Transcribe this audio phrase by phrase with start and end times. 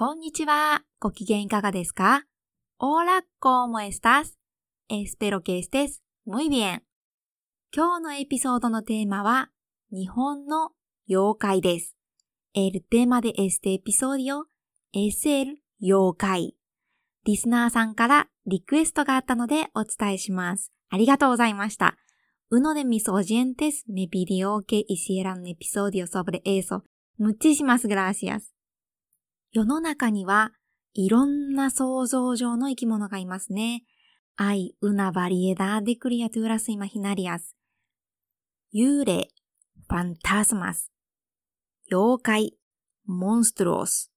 [0.00, 0.84] こんにちは。
[1.00, 2.22] ご機嫌いかがですか
[2.78, 4.38] Hola, ¿cómo estás?
[4.88, 6.82] Espero que estés muy bien.
[7.74, 9.50] 今日のエピソードのテーマは、
[9.90, 10.70] 日本の
[11.08, 11.96] 妖怪です。
[12.54, 14.44] El tema de este episodio
[14.94, 16.54] es el 妖怪。
[17.24, 20.70] リスナーさんからリクエストがあったのでお伝えします。
[20.90, 21.96] ありがとうございました。
[22.52, 26.84] Uno de mis oyentes me pidió que hiciera un episodio sobre eso.
[27.18, 28.57] Muchísimas gracias.
[29.50, 30.52] 世の中には
[30.92, 33.84] いろんな想像上の生き物がいますね。
[34.36, 37.00] Hay una variedad de criaturas imagi。
[38.74, 39.28] 幽霊、
[39.88, 40.92] fantasmas。
[41.90, 42.58] 妖怪、
[43.06, 44.12] monstruos。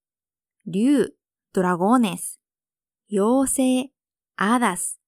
[0.66, 1.14] 竜、
[1.52, 2.40] dragones。
[3.10, 3.90] 妖精、
[4.36, 5.00] hadas。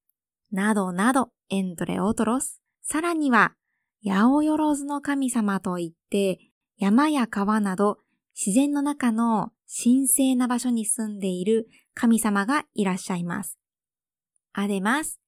[0.50, 2.60] などなど、 entre otros。
[2.82, 3.54] さらには、
[4.00, 6.38] ヤオヨロズの神様といって、
[6.76, 7.98] 山や川など、
[8.34, 13.58] 自然の中の神聖な場所に住んでいる神様がいらっしゃいます。
[14.54, 15.18] Además,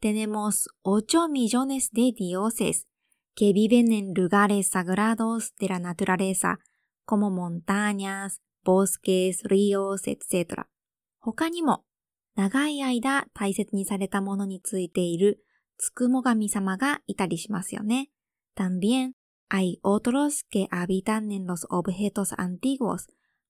[0.00, 2.86] tenemos ocho millones de dioses
[3.34, 6.58] que viven en lugares sagrados de la naturaleza,
[7.04, 10.66] como montañas, bosques, ríos, etc.
[11.20, 11.84] 他にも、
[12.36, 15.42] 長い間大切にされたものについている
[15.78, 18.10] つくも神様がいたりしますよね。
[18.54, 19.12] También
[19.48, 23.06] hay otros que habitan en los objetos antiguos,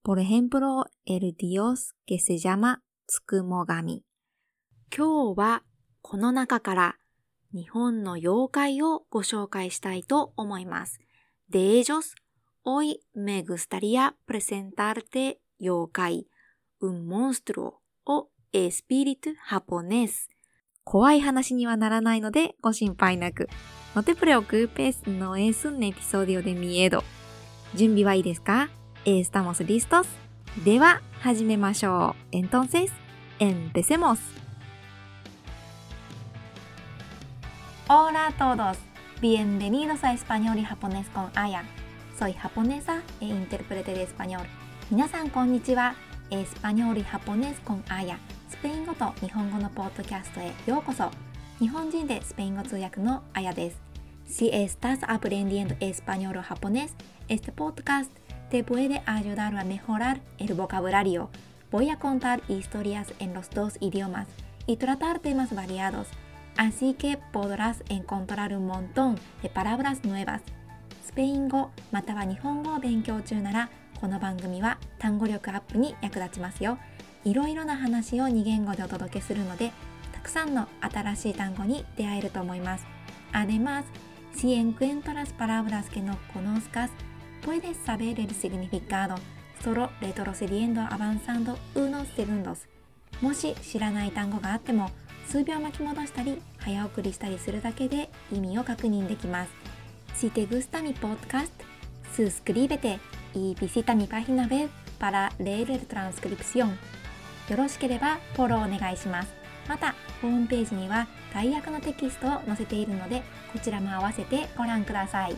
[0.07, 2.35] por ejemplo, el dios que se
[3.83, 4.05] ミ。
[4.97, 5.65] 今日は
[6.01, 6.97] この中から
[7.53, 11.01] 日本の妖怪をご紹介したいと思います。
[11.51, 12.15] でえじょす、
[12.63, 16.27] おいめぐすたりやプレゼンタルテ妖怪、
[16.83, 20.29] ウンモンストロをエスピリトハポネス。
[20.85, 23.49] 怖い話にはならないのでご心配なく。
[23.97, 27.03] のてプレオクーペースのエスンエピソディオでみえど。
[27.75, 28.69] 準備はいいですか？
[29.07, 30.09] ¿Estamos listos?
[30.65, 32.37] では始めましょう。
[32.37, 32.91] Entonces,
[33.39, 34.19] empecemos.
[37.89, 38.77] Hola a todos.
[39.21, 41.63] Bienvenidos a Español y Japonés con Aya.
[42.19, 44.45] Soy japonesa e intérprete de español.
[44.91, 45.95] 皆さんこんにちは。
[46.33, 51.09] エスパニョールハポネスコンアヤスペイン語と日本語のポッドキャストへようこそ
[51.61, 53.81] 日本人でスペイン語通訳のアヤです
[54.27, 56.97] Si estás aprendiendo español o japonés,
[57.29, 58.11] este podcast
[58.51, 61.31] te puede ayudar a mejorar el vocabulario.
[61.71, 64.29] Voy a contar historias en los dos idiomas
[64.67, 66.09] y tratar temas variados,
[66.57, 70.43] así que podrás encontrar un montón de palabras nuevas.
[71.05, 73.71] スペイン語または日本語を勉強中なら
[74.01, 76.79] この番組は単語力アップに役立ちますよ。
[77.25, 79.73] いろいろな話を2言語でお届けするので
[80.13, 82.87] たくさんの新しい単語に出会えると思います。
[83.33, 83.85] Además,
[84.35, 86.91] si encuentras palabras que no conozcas,
[87.47, 89.15] puedes saber el significado
[89.63, 92.67] solo retrocediendo avanzando unos segundos
[93.23, 94.91] もし知らない単語があっても
[95.29, 99.51] 数秒巻き戻したり早送りしたりするだけで意味を確認できます
[100.17, 101.53] Si te gusta mi podcast,
[102.17, 102.99] suscríbete
[103.35, 104.69] y visita mi página web
[104.99, 106.71] para leer la transcripción
[107.49, 109.29] よろしければフォローお願いします
[109.69, 115.37] またホームページには大訳のテキストを載せているのでこちらも合わせてご覧ください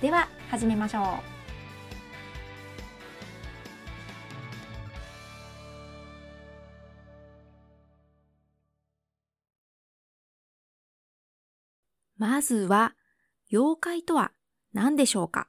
[0.00, 1.35] では始めましょう
[12.16, 12.94] まずは、
[13.52, 14.32] 妖怪とは
[14.72, 15.48] 何でしょうか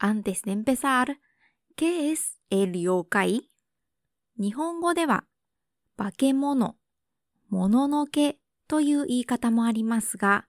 [0.00, 1.16] Antes de empezar,
[1.76, 3.50] ¿qué es el 妖怪
[4.38, 5.24] 日本語では、
[5.96, 6.76] 化け物、
[7.48, 8.38] もののけ
[8.68, 10.46] という言い方もありますが、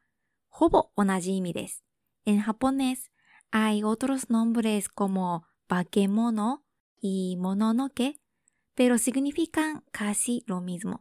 [0.49, 1.83] ほぼ同じ意味です。
[2.25, 3.09] En japonés,
[3.51, 6.59] hay otros nombres como 化け物
[7.01, 8.15] y もののけ、
[8.75, 10.99] pero significan casi lo mismo.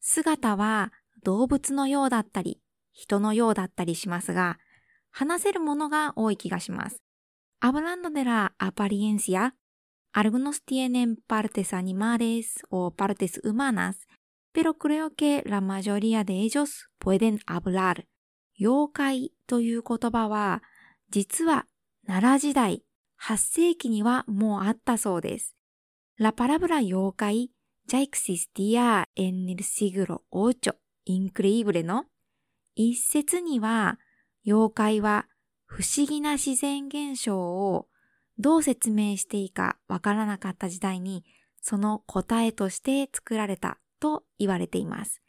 [0.00, 2.60] 姿は動物のようだったり、
[2.94, 4.58] 人のようだったりしますが、
[5.10, 7.02] 話せるものが多い気がします。
[7.60, 9.54] Hablando de la apariencia,
[10.12, 14.06] algunos tienen partes animales o partes humanas,
[14.52, 18.06] pero creo que la mayoría de ellos pueden hablar.
[18.58, 20.62] 妖怪という言葉は、
[21.10, 21.66] 実は
[22.06, 22.84] 奈良時代、
[23.20, 25.56] 8世紀にはもうあったそうです。
[26.18, 27.50] La palabra 妖怪
[27.88, 30.74] ya existía en el siglo VIII.
[31.06, 32.06] Increíble, ¿no?
[32.74, 33.98] 一説には
[34.46, 35.26] 妖怪は
[35.66, 37.88] 不思議な自然現象を
[38.38, 41.24] どう説明していいかわからなかった時代に
[41.60, 45.22] その答えとして作られたと言われています。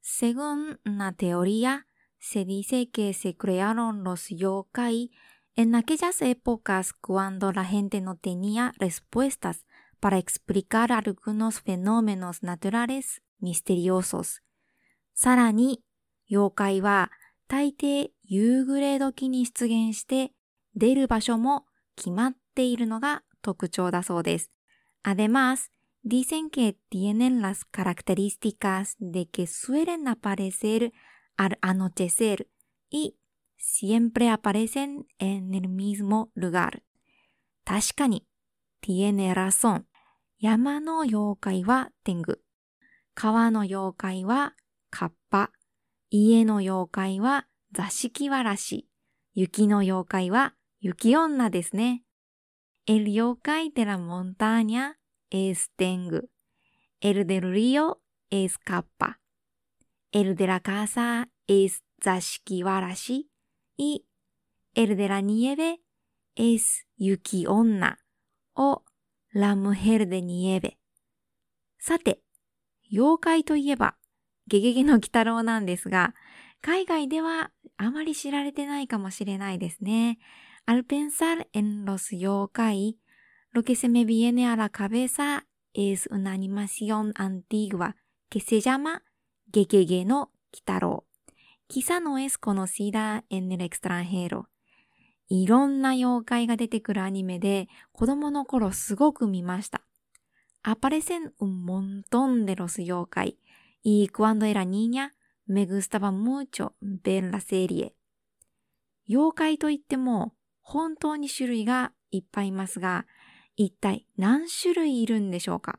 [0.00, 1.84] セグンナテオリア
[2.18, 5.10] セディセケセクレアロンロス妖怪
[5.56, 9.66] En aquellas épocas cuando la gente no tenía respuestas
[10.00, 14.42] para explicar algunos fenómenos naturales misteriosos
[15.14, 15.80] さらに
[16.28, 17.10] 妖怪は
[17.48, 20.32] 大抵夕暮れ時に出現して
[20.74, 21.66] 出る場所も
[21.96, 24.50] 決まっているのが特徴だそうです。
[25.04, 25.70] Además,
[26.04, 30.92] dicen que tienen las características de que suelen aparecer
[31.36, 32.48] al anochecer
[32.90, 33.16] y
[33.56, 36.82] siempre aparecen en el mismo lugar.
[37.64, 38.26] 確かに、
[38.80, 39.84] tiene razón.
[40.38, 42.40] 山の妖怪は天狗。
[43.14, 44.54] 川の妖怪は
[44.90, 45.52] カッパ。
[46.14, 48.86] 家の妖怪は座敷わらし。
[49.32, 52.02] 雪の妖怪は雪女ですね。
[52.86, 54.98] El yokai de la montaña
[55.30, 56.28] es Tengu.
[57.00, 59.20] El del río es Kappa.
[60.12, 63.30] El de la casa es Zashikiwarashi.
[63.78, 64.04] Y
[64.74, 65.80] el de la nieve
[66.34, 68.04] es Yuki Onna
[68.52, 68.84] o
[69.30, 70.76] La Mujer de Nieve.
[71.78, 72.20] さて、
[72.92, 73.96] 妖怪といえば、
[74.52, 76.14] ゲゲゲの鬼太郎なんですが、
[76.60, 80.18] 海外ではあまり知られてないかもしれないですね。
[80.66, 82.98] アルペンサル・エンロス妖怪、
[83.52, 87.96] ロケセメビエネアラ・カベサ、エース・ウナニマシオン・アンティグワ、
[88.28, 89.00] ケセジャマ、
[89.50, 90.30] ゲゲゲの鬼
[90.66, 91.04] 太郎、
[91.68, 94.44] キサノエスコのシーダー・エンネル・エクストランヘイロ。
[95.30, 99.80] いろんな妖怪が出てくるアニメで、子供の頃すごく見ました。
[100.62, 103.38] アパレセン・ウン・モントン・デロス妖怪。
[103.82, 105.14] Y cuando era niña
[105.46, 107.94] me gustaba mucho ver la serie.
[109.08, 113.06] 妖怪といっても本当に種類がいっぱいいますが、
[113.56, 115.78] 一体何種類いるんでしょうか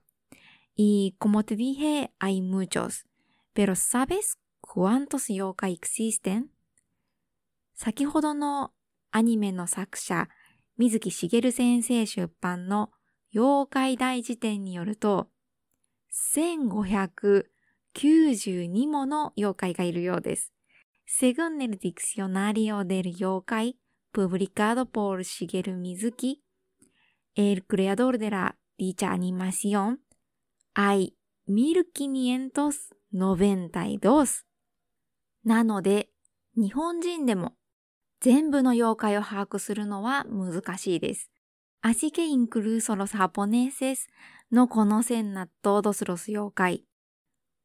[0.78, 3.06] Y como te dije, hay muchos.
[3.54, 6.48] Pero ¿sabes cuántos yokai existen?
[7.76, 8.72] 先ほどの
[9.12, 10.28] アニメの作者、
[10.78, 12.92] 水木しげる先生出版の
[13.34, 15.30] 妖怪大辞典によると、
[16.12, 17.46] 1500
[17.96, 20.52] 92もの妖怪がいるようです。
[21.06, 23.78] Según el diccionario de 妖怪、
[24.12, 26.42] publicado por Shigeru Mizuki,
[27.36, 30.00] el creador de la dicha animación,
[30.74, 34.46] hay mil quinientos noventa y dos。
[35.44, 36.10] なので、
[36.56, 37.54] 日本人でも
[38.22, 41.30] 全部の妖怪を把握するのは難しいです。
[41.82, 44.08] Así que incluso los japoneses
[44.52, 46.86] no conocen a todos los 妖怪。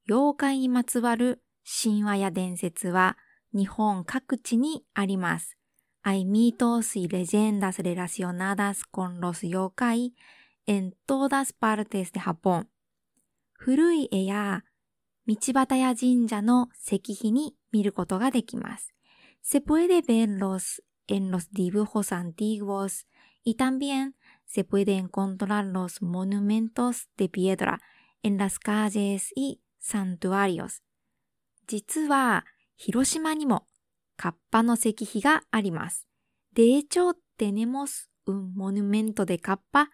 [0.09, 1.43] 妖怪にまつわる
[1.83, 3.19] 神話や伝説は
[3.53, 5.59] 日本各地にあります。
[6.03, 10.15] Hay mitos y leyendas relacionadas con los yokai
[10.67, 12.69] en todas partes de Japón.
[13.53, 14.65] 古い絵や
[15.27, 18.95] 道端や神社の石碑に見ることができます。
[19.43, 23.07] Se puede verlos en los dibujos antiguos
[23.45, 24.15] y también
[24.47, 27.83] se puede encontrar los monumentos de piedra
[28.23, 30.83] en las calles y サンドアリオス。
[31.67, 32.45] 実は、
[32.77, 33.67] 広島にも、
[34.17, 36.07] カッパの石碑があります。
[36.55, 39.89] デーチョーテネモス、ウンモニュメントでカッパ、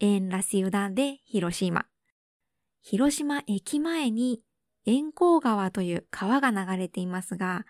[0.00, 1.86] エンラシウダデ、広島。
[2.82, 4.42] 広島駅前に、
[4.84, 7.66] 円光川という川が流れていますが、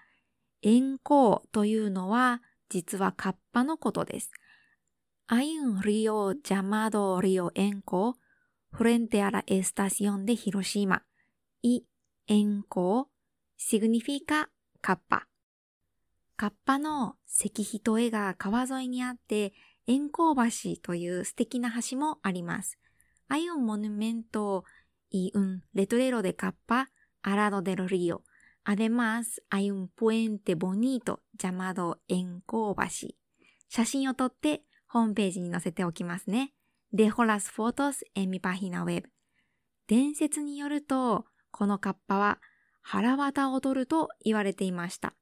[0.62, 4.30] 円光というのは、実はカッパのことです。
[5.28, 8.14] アイウンリオ、ジャマドリオ、円光、
[8.70, 11.02] フレンテアラエスタシオンで広島。
[11.66, 11.84] Y
[12.28, 13.08] Enco
[13.58, 14.48] significa
[14.80, 15.26] カッパ。
[16.36, 19.52] カッパの石碑と絵が川沿いにあって、
[19.88, 22.78] 円光橋という素敵な橋もあります。
[23.28, 24.62] Hay un monumento
[25.10, 26.92] y un letrero de capa
[27.22, 28.22] al lado del río.
[28.62, 33.16] Además, hay un puente bonito llamado 円光橋。
[33.68, 36.52] 写真を撮ってホームページに載せておきますね。
[36.94, 39.08] Dejo las fotos en mi página web.
[39.88, 42.38] 伝説によると、このカッパは
[42.82, 45.14] 腹渡を踊ると言われていました。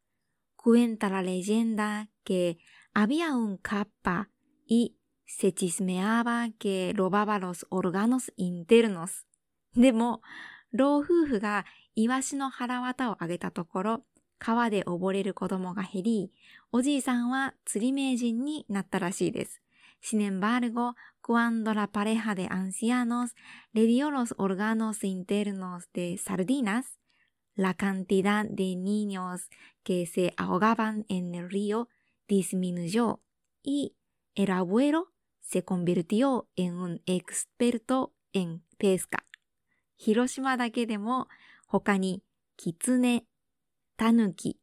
[0.56, 2.58] Cuenta la leyenda que
[2.92, 4.30] había un capa
[4.66, 9.24] y se chismeaba que robaba los órganos internos.
[9.76, 10.22] でも、
[10.72, 14.02] 老夫婦がイワシの腹渡をあげたところ、
[14.40, 16.32] 川で溺れる子供が減り、
[16.72, 19.63] おじいさんは釣り名人になったらしいです。
[20.03, 23.35] Sin embargo, cuando la pareja de ancianos
[23.71, 26.99] le dio los órganos internos de sardinas,
[27.55, 29.49] la cantidad de niños
[29.83, 31.89] que se ahogaban en el río
[32.27, 33.21] disminuyó
[33.61, 33.95] y
[34.35, 39.25] el abuelo se convirtió en un experto en pesca.
[39.97, 41.27] 広島だけでも
[41.67, 42.23] 他に
[42.55, 43.25] キツネ、
[43.97, 44.57] タヌキ、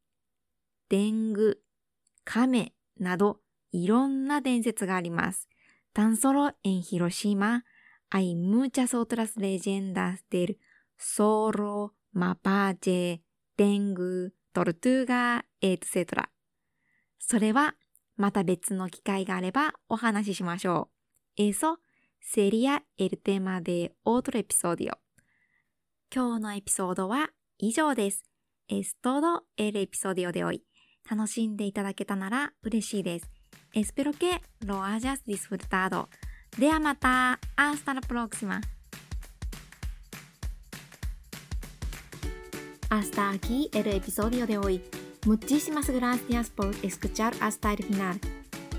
[0.89, 1.61] デング、
[2.25, 3.40] カメなど
[3.72, 5.48] いろんな伝説があります。
[5.94, 7.64] タンソロエンヒロシマ、
[8.10, 10.60] アイムチャソトラスレジェンダスデル、
[10.98, 13.20] ソロ、マパーチェ、
[13.58, 16.30] デング、トルトゥーガ、エッセトラ。
[17.20, 17.76] それは、
[18.18, 20.90] また別の機会があればお話ししましょ
[21.38, 21.42] う。
[21.44, 21.78] えそ、
[22.20, 24.98] セリア、エルテマデ、オートエピソディオ。
[26.14, 28.24] 今日のエピソードは以上です。
[28.68, 30.64] エストード、エルエピソディオでおい。
[31.10, 33.41] 楽しんでいただけたなら嬉しいです。
[33.73, 36.09] Espero que lo hayas disfrutado.
[36.59, 37.39] ではまた。
[37.57, 38.61] Hasta la próxima.
[42.89, 44.83] Hasta aquí el episodio de hoy.
[45.27, 48.21] Muchísimas gracias por escuchar hasta el final.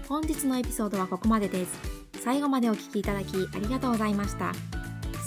[0.08, 1.72] 本日のエピソードはここまでです。
[2.24, 4.54] 最後までお聞きいただきありがとうございました。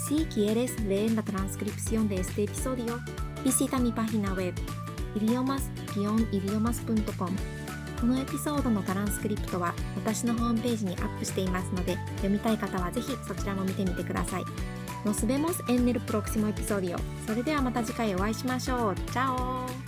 [0.07, 2.99] Si quieres leer la transcripción de este episodio,
[3.45, 4.53] visita mi página web
[5.15, 7.64] idiomas-idiomas.com
[8.00, 14.44] このエピソードのトランスクリプトは私のホームページにアップしていますので読みたい方はぜひそちらも見てみてください。
[15.04, 16.98] Nos vemos en el próximo episodio.
[17.26, 18.94] それではまた次回お会いしましょう。
[18.96, 19.85] チャオ